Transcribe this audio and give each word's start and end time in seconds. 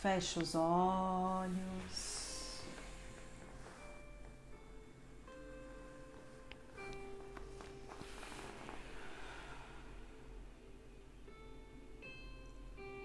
Feche 0.00 0.38
os 0.38 0.54
olhos. 0.54 1.58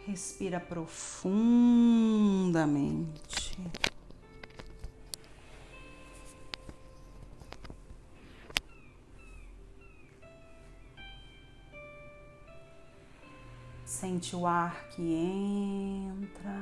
Respira 0.06 0.60
profundamente. 0.60 3.33
Sente 13.94 14.36
o 14.36 14.48
ar 14.48 14.88
que 14.90 15.04
entra. 15.04 16.60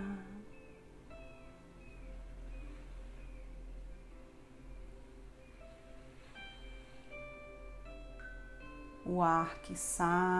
O 9.06 9.22
ar 9.22 9.62
que 9.62 9.78
sai. 9.78 10.36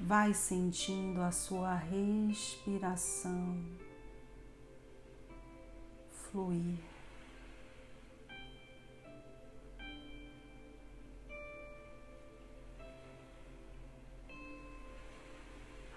Vai 0.00 0.34
sentindo 0.34 1.22
a 1.22 1.30
sua 1.30 1.76
respiração 1.76 3.56
fluir. 6.30 6.78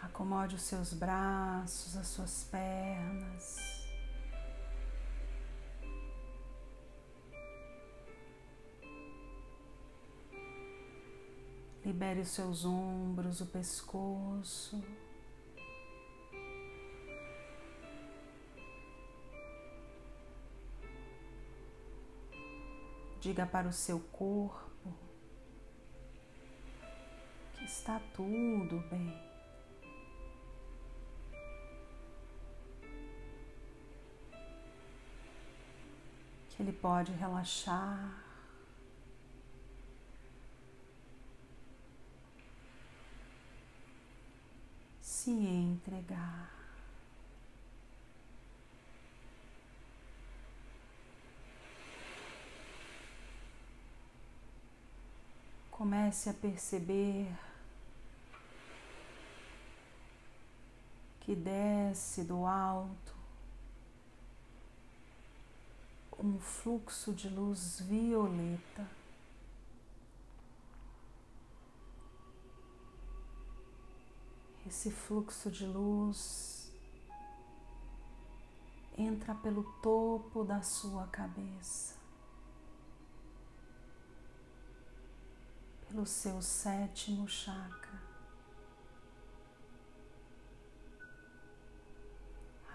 Acomode 0.01 0.55
os 0.55 0.61
seus 0.61 0.93
braços, 0.93 1.97
as 1.97 2.07
suas 2.07 2.43
pernas. 2.45 3.57
Libere 11.85 12.21
os 12.21 12.29
seus 12.29 12.63
ombros, 12.63 13.41
o 13.41 13.45
pescoço. 13.47 14.81
Diga 23.23 23.45
para 23.45 23.69
o 23.69 23.71
seu 23.71 24.01
corpo 24.11 24.93
que 27.53 27.63
está 27.63 28.01
tudo 28.13 28.83
bem. 28.89 29.17
Que 36.49 36.63
ele 36.63 36.73
pode 36.73 37.13
relaxar. 37.13 38.25
Se 44.99 45.31
entregar. 45.31 46.62
Comece 55.83 56.29
a 56.29 56.33
perceber 56.33 57.29
que 61.19 61.35
desce 61.35 62.23
do 62.23 62.45
alto 62.45 63.13
um 66.17 66.39
fluxo 66.39 67.11
de 67.11 67.27
luz 67.27 67.81
violeta. 67.81 68.87
Esse 74.65 74.89
fluxo 74.89 75.51
de 75.51 75.65
luz 75.65 76.71
entra 78.97 79.35
pelo 79.35 79.63
topo 79.81 80.45
da 80.45 80.61
sua 80.61 81.07
cabeça. 81.07 82.02
Pelo 85.93 86.07
seu 86.07 86.41
sétimo 86.41 87.27
chakra, 87.27 88.01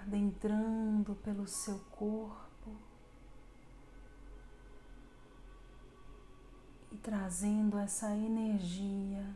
adentrando 0.00 1.16
pelo 1.16 1.44
seu 1.44 1.80
corpo 1.90 2.76
e 6.92 6.96
trazendo 6.98 7.76
essa 7.76 8.14
energia 8.14 9.28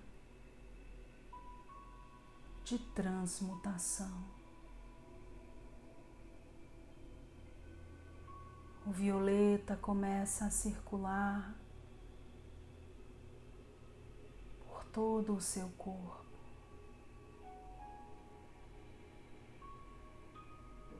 de 2.64 2.78
transmutação. 2.78 4.24
O 8.86 8.92
violeta 8.92 9.76
começa 9.76 10.44
a 10.44 10.50
circular 10.50 11.61
todo 14.92 15.34
o 15.34 15.40
seu 15.40 15.68
corpo. 15.78 16.22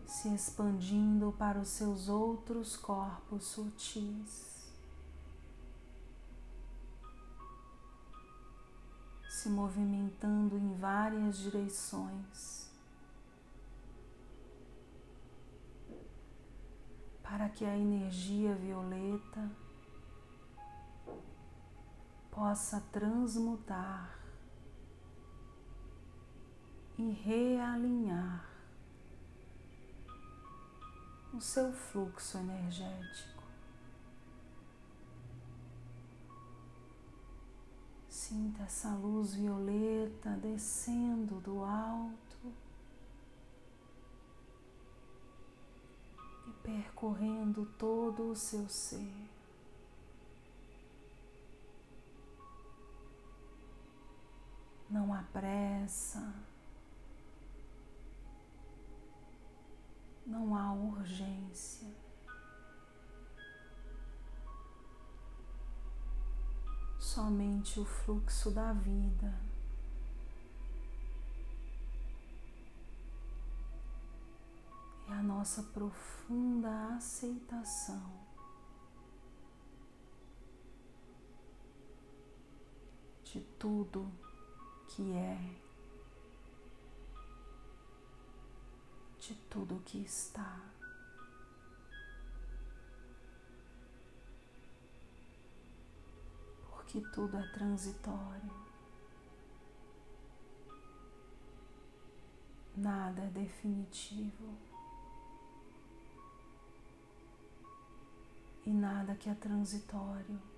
Se 0.06 0.32
expandindo 0.34 1.32
para 1.38 1.58
os 1.58 1.69
seus 1.69 2.08
outros 2.08 2.76
corpos 2.76 3.44
sutis, 3.44 4.70
se 9.28 9.48
movimentando 9.48 10.56
em 10.56 10.75
várias 10.75 11.38
direções, 11.38 12.70
para 17.22 17.48
que 17.48 17.64
a 17.64 17.76
energia 17.76 18.54
violeta 18.54 19.50
possa 22.32 22.81
transmutar 22.91 24.19
e 26.98 27.10
realinhar 27.10 28.50
o 31.34 31.41
seu 31.41 31.72
fluxo 31.72 32.38
energético. 32.38 33.43
Sinta 38.09 38.62
essa 38.62 38.94
luz 38.94 39.34
violeta 39.34 40.31
descendo 40.31 41.38
do 41.41 41.62
alto 41.62 42.53
e 46.49 46.53
percorrendo 46.62 47.66
todo 47.78 48.31
o 48.31 48.37
seu 48.37 48.66
ser. 48.70 49.31
Não 54.92 55.14
há 55.14 55.22
pressa, 55.32 56.34
não 60.26 60.55
há 60.55 60.70
urgência. 60.70 61.88
Somente 66.99 67.81
o 67.81 67.87
fluxo 67.87 68.50
da 68.50 68.75
vida. 68.75 69.34
E 75.08 75.11
a 75.11 75.22
nossa 75.22 75.62
profunda 75.62 76.94
aceitação 76.96 78.12
de 83.25 83.40
tudo 83.58 84.12
que 84.94 85.12
é, 85.14 85.38
de 89.18 89.34
tudo 89.48 89.82
que 89.84 89.98
está. 89.98 90.60
Porque 96.70 97.00
tudo 97.12 97.36
é 97.36 97.52
transitório. 97.52 98.62
Nada 102.76 103.22
é 103.22 103.28
definitivo. 103.28 104.72
e 108.64 108.70
nada 108.70 109.14
que 109.16 109.28
é 109.28 109.34
transitório 109.34 110.51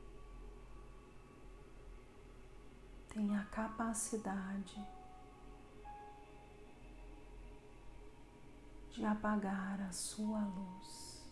tem 3.14 3.36
a 3.36 3.44
capacidade 3.44 4.84
de 8.90 9.04
apagar 9.04 9.80
a 9.80 9.92
sua 9.92 10.40
luz. 10.40 11.24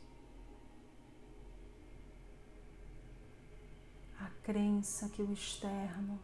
A 4.20 4.30
crença 4.44 5.08
que 5.08 5.22
o 5.22 5.32
externo 5.32 6.20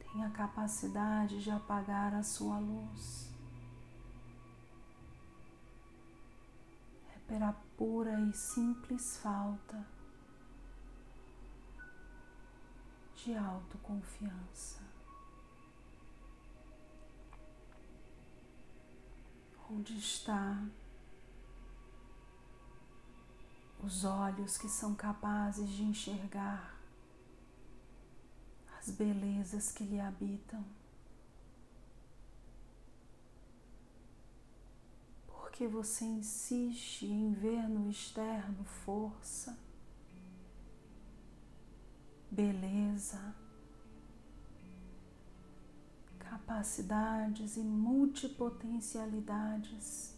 tem 0.00 0.24
a 0.24 0.30
capacidade 0.30 1.44
de 1.44 1.52
apagar 1.52 2.12
a 2.12 2.24
sua 2.24 2.58
luz. 2.58 3.32
É 7.14 7.18
pela 7.28 7.52
pura 7.76 8.20
e 8.20 8.32
simples 8.32 9.16
falta 9.18 9.93
de 13.24 13.34
autoconfiança. 13.34 14.82
Onde 19.70 19.96
está 19.96 20.62
os 23.82 24.04
olhos 24.04 24.58
que 24.58 24.68
são 24.68 24.94
capazes 24.94 25.70
de 25.70 25.84
enxergar 25.84 26.78
as 28.78 28.90
belezas 28.90 29.72
que 29.72 29.84
lhe 29.84 29.98
habitam. 29.98 30.62
Porque 35.26 35.66
você 35.66 36.04
insiste 36.04 37.06
em 37.06 37.32
ver 37.32 37.70
no 37.70 37.88
externo 37.88 38.64
força, 38.84 39.58
beleza, 42.30 43.34
capacidades 46.18 47.56
e 47.56 47.60
multipotencialidades 47.60 50.14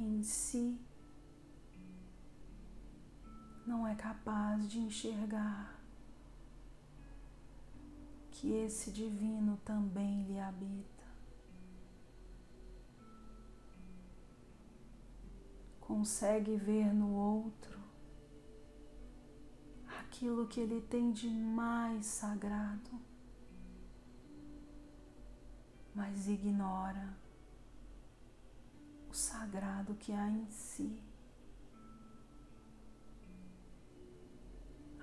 em 0.00 0.22
si 0.22 0.78
não 3.66 3.86
é 3.86 3.94
capaz 3.94 4.68
de 4.68 4.78
enxergar 4.78 5.76
que 8.30 8.52
esse 8.52 8.90
divino 8.90 9.58
também 9.64 10.22
lhe 10.24 10.38
habita. 10.38 10.86
Consegue 15.80 16.56
ver 16.56 16.94
no 16.94 17.12
outro 17.14 17.77
aquilo 20.08 20.46
que 20.46 20.58
ele 20.58 20.80
tem 20.80 21.12
de 21.12 21.28
mais 21.28 22.06
sagrado, 22.06 22.90
mas 25.94 26.26
ignora 26.26 27.14
o 29.10 29.14
sagrado 29.14 29.94
que 29.94 30.12
há 30.12 30.30
em 30.30 30.50
si. 30.50 31.02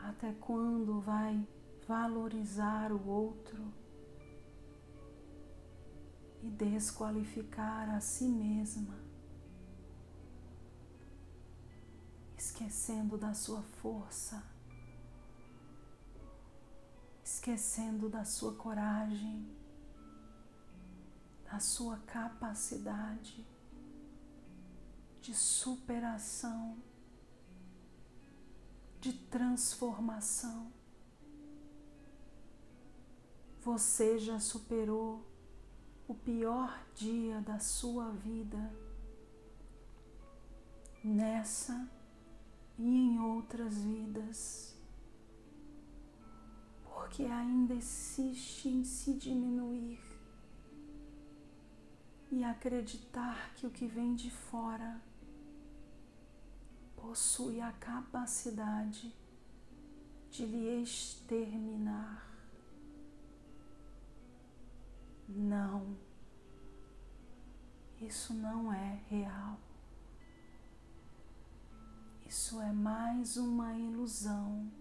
Até 0.01 0.33
quando 0.33 0.99
vai 1.01 1.47
valorizar 1.87 2.91
o 2.91 3.07
outro 3.07 3.71
e 6.41 6.49
desqualificar 6.49 7.89
a 7.91 7.99
si 7.99 8.27
mesma, 8.27 8.95
esquecendo 12.37 13.17
da 13.17 13.33
sua 13.33 13.61
força, 13.61 14.54
esquecendo 17.35 18.07
da 18.07 18.23
sua 18.23 18.53
coragem, 18.53 19.45
da 21.43 21.59
sua 21.59 21.97
capacidade 21.97 23.45
de 25.21 25.33
superação 25.33 26.77
de 29.01 29.11
transformação. 29.13 30.71
Você 33.61 34.17
já 34.17 34.39
superou 34.39 35.25
o 36.07 36.15
pior 36.15 36.85
dia 36.95 37.41
da 37.41 37.59
sua 37.59 38.11
vida 38.11 38.73
nessa 41.03 41.89
e 42.77 42.87
em 42.87 43.19
outras 43.19 43.77
vidas, 43.83 44.74
porque 47.05 47.23
ainda 47.23 47.75
insiste 47.75 48.67
em 48.67 48.83
se 48.83 49.13
diminuir 49.13 49.99
e 52.31 52.43
acreditar 52.43 53.53
que 53.53 53.67
o 53.67 53.69
que 53.69 53.85
vem 53.85 54.15
de 54.15 54.31
fora 54.31 54.99
possui 56.95 57.61
a 57.61 57.71
capacidade 57.73 59.13
de 60.31 60.47
lhe 60.47 60.81
exterminar. 60.81 62.27
Não, 65.29 65.95
isso 68.01 68.33
não 68.33 68.73
é 68.73 68.99
real. 69.07 69.59
Isso 72.25 72.59
é 72.59 72.73
mais 72.73 73.37
uma 73.37 73.77
ilusão 73.77 74.71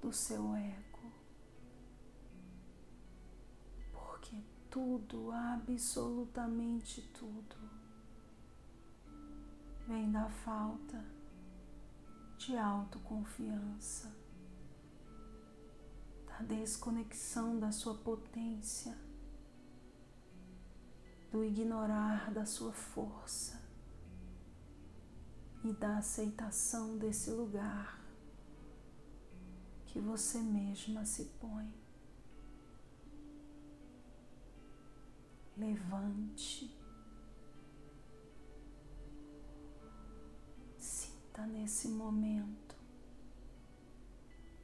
do 0.00 0.12
seu 0.12 0.54
ego. 0.56 1.12
Porque 3.92 4.42
tudo, 4.70 5.30
absolutamente 5.30 7.02
tudo, 7.12 7.56
vem 9.86 10.10
da 10.10 10.28
falta 10.28 11.04
de 12.38 12.56
autoconfiança, 12.56 14.10
da 16.26 16.38
desconexão 16.38 17.58
da 17.58 17.70
sua 17.70 17.94
potência, 17.94 18.96
do 21.30 21.44
ignorar 21.44 22.32
da 22.32 22.46
sua 22.46 22.72
força 22.72 23.60
e 25.62 25.72
da 25.72 25.98
aceitação 25.98 26.96
desse 26.96 27.30
lugar 27.30 27.99
que 29.92 29.98
você 29.98 30.38
mesma 30.38 31.04
se 31.04 31.24
põe. 31.40 31.68
Levante 35.56 36.70
Sinta 40.78 41.44
nesse 41.46 41.88
momento 41.88 42.76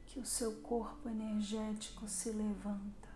que 0.05 0.19
o 0.19 0.25
seu 0.25 0.61
corpo 0.61 1.09
energético 1.09 2.07
se 2.07 2.31
levanta, 2.31 3.09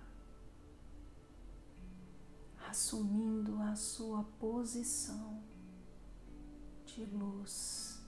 assumindo 2.70 3.60
a 3.62 3.76
sua 3.76 4.24
posição 4.40 5.42
de 6.86 7.06
luz 7.06 8.02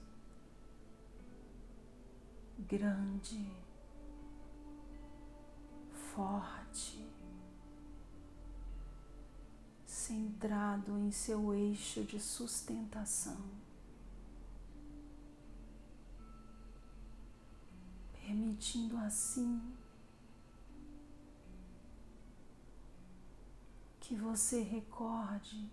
grande, 2.60 3.62
forte, 6.15 7.05
centrado 9.86 10.98
em 10.98 11.12
seu 11.12 11.53
eixo 11.53 12.03
de 12.03 12.20
sustentação. 12.20 13.38
permitindo 18.25 18.98
assim 18.98 19.62
que 24.00 24.15
você 24.15 24.62
recorde 24.62 25.70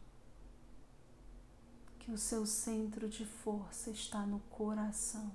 que 2.00 2.10
o 2.10 2.18
seu 2.18 2.44
centro 2.44 3.08
de 3.08 3.24
força 3.24 3.90
está 3.90 4.26
no 4.26 4.40
coração, 4.40 5.32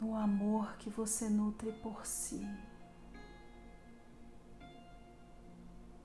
no 0.00 0.14
amor 0.14 0.76
que 0.76 0.90
você 0.90 1.28
nutre 1.28 1.72
por 1.72 2.04
si, 2.04 2.46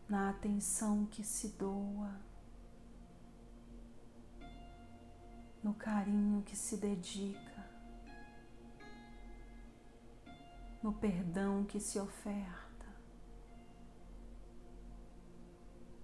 na 0.08 0.30
atenção 0.30 1.06
que 1.06 1.24
se 1.24 1.50
doa. 1.50 2.20
No 5.64 5.76
carinho 5.76 6.42
que 6.42 6.56
se 6.56 6.78
dedica, 6.78 7.70
no 10.82 10.92
perdão 10.92 11.64
que 11.64 11.80
se 11.80 12.00
oferta, 12.00 12.88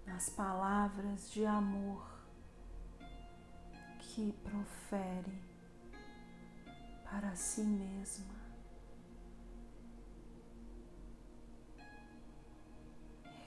as 0.05 0.29
palavras 0.29 1.31
de 1.31 1.43
amor 1.45 2.07
que 3.99 4.31
profere 4.43 5.46
para 7.09 7.35
si 7.35 7.61
mesma. 7.61 8.35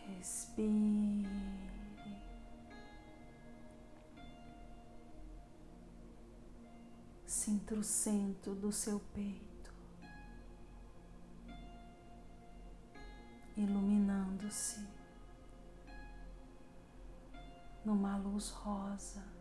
Respire. 0.06 1.28
Sinta 7.26 7.74
o 7.74 7.82
centro 7.82 8.54
do 8.54 8.70
seu 8.72 9.00
peito 9.14 9.50
iluminando-se 13.56 14.86
numa 17.84 18.16
luz 18.16 18.50
rosa. 18.50 19.39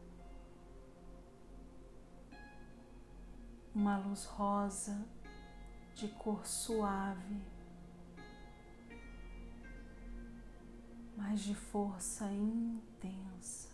Uma 3.79 3.97
luz 3.97 4.25
rosa 4.25 5.07
de 5.95 6.09
cor 6.09 6.45
suave, 6.45 7.41
mas 11.15 11.39
de 11.39 11.55
força 11.55 12.29
intensa. 12.29 13.69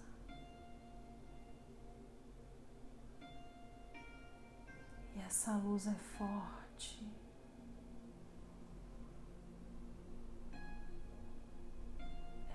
E 5.16 5.20
essa 5.22 5.58
luz 5.58 5.88
é 5.88 5.96
forte. 5.96 7.12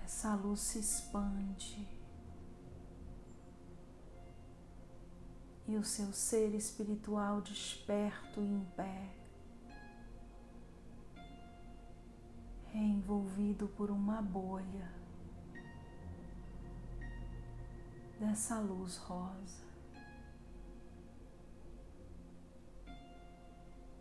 Essa 0.05 0.35
luz 0.35 0.61
se 0.61 0.79
expande. 0.79 2.00
E 5.71 5.77
o 5.77 5.85
seu 5.85 6.11
ser 6.11 6.53
espiritual 6.53 7.39
desperto 7.39 8.41
e 8.41 8.43
em 8.43 8.65
pé, 8.75 9.15
envolvido 12.73 13.69
por 13.69 13.89
uma 13.89 14.21
bolha 14.21 14.91
dessa 18.19 18.59
luz 18.59 18.97
rosa. 18.97 19.63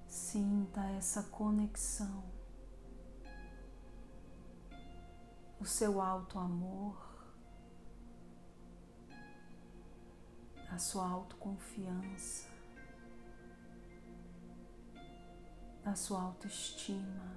Sinta 0.08 0.80
essa 0.90 1.22
conexão, 1.22 2.24
o 5.60 5.64
seu 5.64 6.02
alto 6.02 6.36
amor 6.36 7.09
sua 10.80 11.06
autoconfiança, 11.06 12.48
da 15.84 15.94
sua 15.94 16.22
autoestima, 16.22 17.36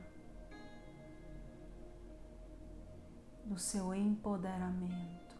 do 3.46 3.60
seu 3.60 3.94
empoderamento, 3.94 5.36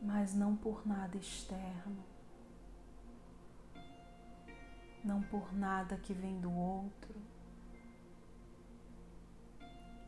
mas 0.00 0.34
não 0.34 0.56
por 0.56 0.86
nada 0.86 1.16
externo, 1.18 2.04
não 5.04 5.22
por 5.22 5.52
nada 5.52 5.98
que 5.98 6.14
vem 6.14 6.40
do 6.40 6.52
outro, 6.52 7.14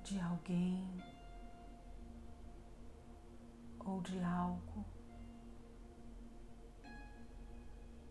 de 0.03 0.19
alguém 0.19 1.18
ou 3.89 4.03
de 4.03 4.23
algo, 4.23 4.85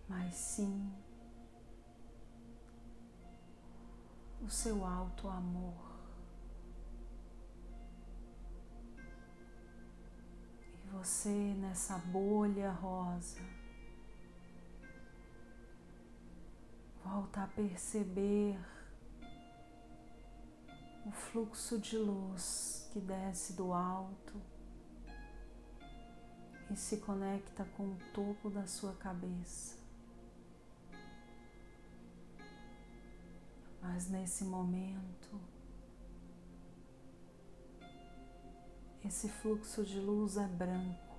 mas 0.08 0.34
sim 0.34 0.92
o 4.42 4.50
seu 4.50 4.84
alto 4.84 5.28
amor. 5.28 5.86
E 10.84 10.90
você 10.90 11.54
nessa 11.60 11.98
bolha 12.00 12.72
rosa 12.72 13.42
volta 17.04 17.44
a 17.44 17.48
perceber 17.48 18.60
o 21.06 21.12
fluxo 21.12 21.78
de 21.80 21.98
luz 21.98 22.90
que 22.92 23.00
desce 23.00 23.54
do 23.54 23.72
alto 23.72 24.57
e 26.70 26.76
se 26.76 26.98
conecta 26.98 27.66
com 27.76 27.84
o 27.84 27.98
topo 28.14 28.50
da 28.50 28.68
sua 28.68 28.94
cabeça. 28.94 29.78
Mas 33.82 34.10
nesse 34.10 34.44
momento, 34.44 35.40
esse 39.04 39.30
fluxo 39.30 39.86
de 39.86 40.00
luz 40.00 40.36
é 40.38 40.48
branco, 40.48 41.16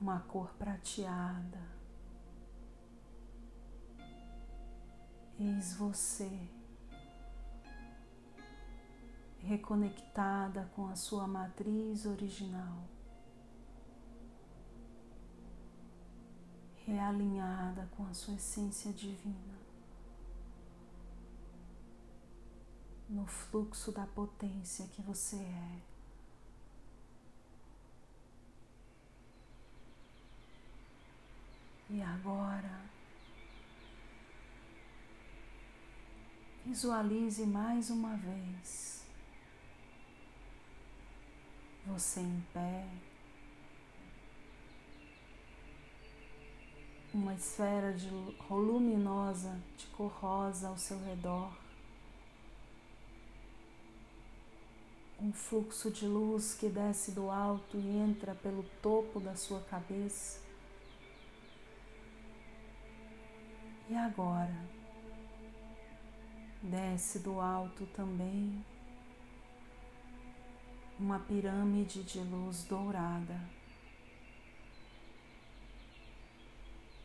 uma 0.00 0.20
cor 0.20 0.52
prateada. 0.54 1.62
Eis 5.38 5.74
você 5.74 6.48
reconectada 9.54 10.68
com 10.74 10.88
a 10.88 10.96
sua 10.96 11.28
matriz 11.28 12.06
original, 12.06 12.88
realinhada 16.84 17.88
com 17.96 18.04
a 18.06 18.12
sua 18.12 18.34
essência 18.34 18.92
divina, 18.92 19.54
no 23.08 23.26
fluxo 23.26 23.92
da 23.92 24.06
potência 24.06 24.88
que 24.88 25.00
você 25.02 25.36
é. 25.36 25.80
E 31.90 32.02
agora, 32.02 32.80
visualize 36.66 37.46
mais 37.46 37.88
uma 37.88 38.16
vez 38.16 38.93
você 41.94 42.18
em 42.18 42.44
pé, 42.52 42.84
uma 47.12 47.32
esfera 47.34 47.92
de 47.92 48.10
luminosa 48.50 49.56
de 49.76 49.86
cor 49.86 50.10
rosa 50.10 50.66
ao 50.66 50.76
seu 50.76 51.00
redor, 51.04 51.56
um 55.20 55.32
fluxo 55.32 55.88
de 55.88 56.04
luz 56.04 56.54
que 56.54 56.68
desce 56.68 57.12
do 57.12 57.30
alto 57.30 57.76
e 57.76 57.96
entra 57.96 58.34
pelo 58.34 58.64
topo 58.82 59.20
da 59.20 59.36
sua 59.36 59.60
cabeça. 59.60 60.40
E 63.88 63.94
agora, 63.94 64.58
desce 66.60 67.20
do 67.20 67.40
alto 67.40 67.86
também 67.94 68.64
uma 70.98 71.18
pirâmide 71.18 72.02
de 72.02 72.20
luz 72.20 72.64
dourada 72.64 73.40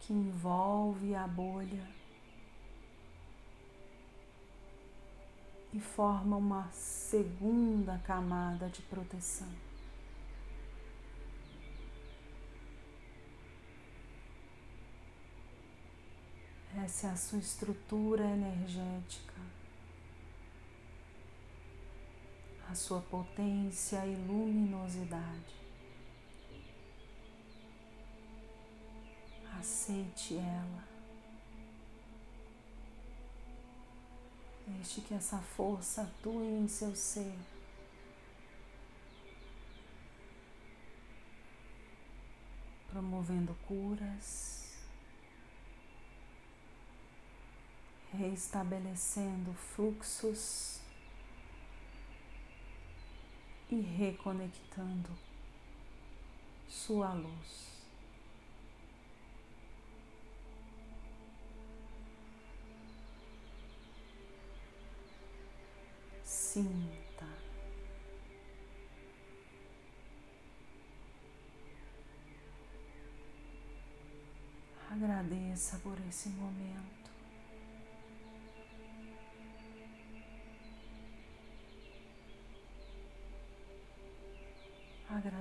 que 0.01 0.13
envolve 0.13 1.13
a 1.15 1.27
bolha 1.27 1.87
e 5.73 5.79
forma 5.79 6.35
uma 6.35 6.67
segunda 6.71 7.99
camada 7.99 8.69
de 8.69 8.81
proteção. 8.83 9.47
Essa 16.83 17.07
é 17.07 17.09
a 17.11 17.15
sua 17.15 17.39
estrutura 17.39 18.23
energética. 18.23 19.33
A 22.69 22.75
sua 22.75 23.01
potência 23.01 24.05
e 24.05 24.15
luminosidade. 24.15 25.55
Aceite 29.59 30.35
ela. 30.35 30.87
Deixe 34.67 35.01
que 35.01 35.15
essa 35.15 35.39
força 35.39 36.03
atue 36.03 36.45
em 36.45 36.67
seu 36.67 36.95
ser. 36.95 37.35
Promovendo 42.91 43.55
curas, 43.67 44.77
reestabelecendo 48.13 49.53
fluxos 49.53 50.78
e 53.71 53.81
reconectando 53.81 55.09
sua 56.67 57.13
luz. 57.13 57.69
Sinta. 66.23 67.27
Agradeça 74.89 75.77
por 75.79 75.95
esse 76.07 76.29
momento. 76.29 76.98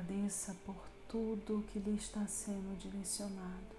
Agradeça 0.09 0.57
por 0.65 0.89
tudo 1.07 1.67
que 1.71 1.79
lhe 1.79 1.95
está 1.95 2.27
sendo 2.27 2.79
direcionado. 2.79 3.77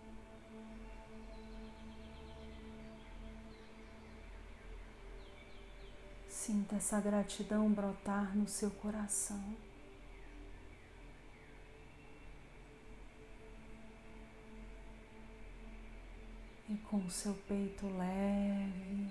Sinta 6.27 6.75
essa 6.75 7.01
gratidão 7.01 7.71
brotar 7.71 8.37
no 8.37 8.47
seu 8.47 8.69
coração. 8.69 9.43
E 16.69 16.77
com 16.77 16.97
o 16.97 17.09
seu 17.09 17.33
peito 17.33 17.87
leve, 17.87 19.09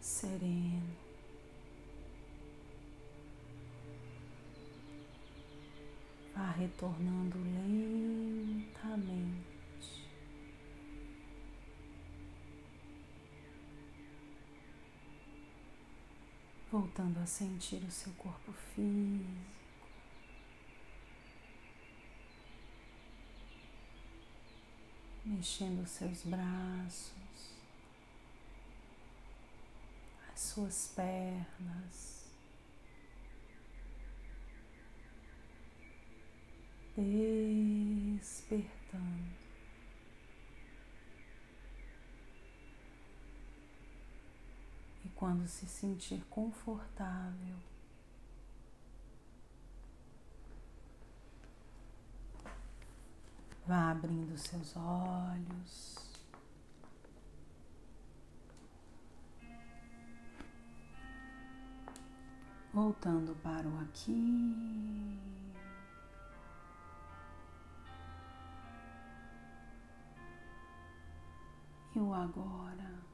sereno. 0.00 1.05
Vá 6.46 6.52
retornando 6.52 7.38
lentamente. 7.38 8.06
Voltando 16.70 17.18
a 17.18 17.26
sentir 17.26 17.82
o 17.82 17.90
seu 17.90 18.12
corpo 18.12 18.52
físico. 18.52 19.26
Mexendo 25.24 25.82
os 25.82 25.90
seus 25.90 26.22
braços, 26.22 27.56
as 30.32 30.40
suas 30.40 30.92
pernas. 30.94 32.15
Despertando. 36.96 38.66
E 45.04 45.08
quando 45.10 45.46
se 45.46 45.66
sentir 45.66 46.24
confortável, 46.30 47.56
vá 53.66 53.90
abrindo 53.90 54.38
seus 54.38 54.74
olhos. 54.76 55.96
Voltando 62.72 63.34
para 63.42 63.66
o 63.66 63.80
aqui 63.80 65.35
e 71.96 71.98
o 71.98 72.12
agora. 72.12 73.05